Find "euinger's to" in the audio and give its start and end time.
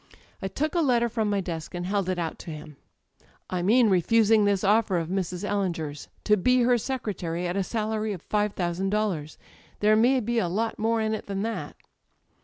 5.47-6.37